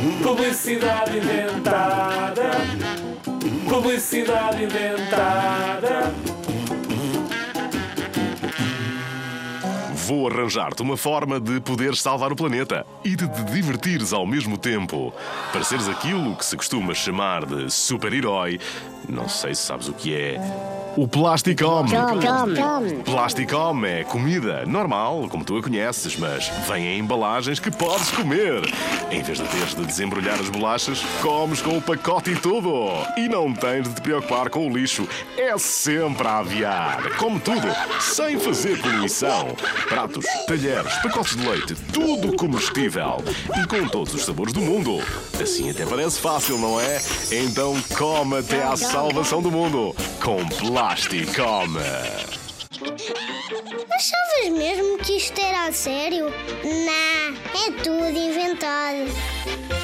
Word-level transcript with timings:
Publicidade 0.00 1.18
inventada. 1.18 2.50
Publicidade 3.68 4.64
inventada. 4.64 6.14
Vou 9.94 10.26
arranjar-te 10.26 10.80
uma 10.80 10.96
forma 10.96 11.38
de 11.38 11.60
poderes 11.60 12.00
salvar 12.00 12.32
o 12.32 12.36
planeta 12.36 12.86
e 13.04 13.14
de 13.14 13.28
te 13.28 13.44
divertires 13.44 14.14
ao 14.14 14.26
mesmo 14.26 14.56
tempo. 14.56 15.12
Para 15.52 15.62
seres 15.62 15.86
aquilo 15.86 16.34
que 16.34 16.46
se 16.46 16.56
costuma 16.56 16.94
chamar 16.94 17.44
de 17.44 17.70
super-herói, 17.70 18.58
não 19.06 19.28
sei 19.28 19.54
se 19.54 19.62
sabes 19.62 19.86
o 19.86 19.92
que 19.92 20.14
é. 20.14 20.79
O 20.96 21.06
Plasticom. 21.06 21.84
Plasticom 23.04 23.84
é 23.84 24.02
comida 24.02 24.64
normal, 24.66 25.28
como 25.30 25.44
tu 25.44 25.56
a 25.56 25.62
conheces, 25.62 26.16
mas 26.16 26.48
vem 26.68 26.86
em 26.86 26.98
embalagens 26.98 27.60
que 27.60 27.70
podes 27.70 28.10
comer. 28.10 28.62
Em 29.10 29.22
vez 29.22 29.38
de 29.38 29.44
teres 29.48 29.74
de 29.74 29.86
desembrulhar 29.86 30.40
as 30.40 30.50
bolachas, 30.50 31.00
comes 31.22 31.62
com 31.62 31.78
o 31.78 31.82
pacote 31.82 32.32
e 32.32 32.36
tudo. 32.36 32.88
E 33.16 33.28
não 33.28 33.52
tens 33.52 33.88
de 33.88 33.94
te 33.94 34.00
preocupar 34.00 34.50
com 34.50 34.66
o 34.66 34.76
lixo. 34.76 35.08
É 35.38 35.56
sempre 35.58 36.26
a 36.26 36.38
aviar. 36.38 37.16
Como 37.16 37.38
tudo, 37.38 37.68
sem 38.00 38.38
fazer 38.38 38.80
poluição. 38.80 39.48
Pratos, 39.88 40.26
talheres, 40.46 40.94
pacotes 41.02 41.36
de 41.36 41.48
leite, 41.48 41.74
tudo 41.92 42.36
comestível. 42.36 43.22
E 43.56 43.66
com 43.68 43.86
todos 43.86 44.12
os 44.12 44.24
sabores 44.24 44.52
do 44.52 44.60
mundo. 44.60 44.98
Assim 45.40 45.70
até 45.70 45.86
parece 45.86 46.18
fácil, 46.18 46.58
não 46.58 46.80
é? 46.80 47.00
Então 47.30 47.80
come 47.96 48.38
até 48.38 48.62
à 48.64 48.76
salvação 48.76 49.40
do 49.40 49.50
mundo. 49.50 49.94
Com 50.20 50.44
Plasticom. 50.48 50.79
Plasticoma. 50.80 51.84
Achavas 53.92 54.48
mesmo 54.50 54.96
que 55.04 55.18
isto 55.18 55.38
era 55.38 55.66
a 55.66 55.72
sério? 55.74 56.24
Não, 56.64 57.66
é 57.66 57.70
tudo 57.82 58.18
inventado. 58.18 59.79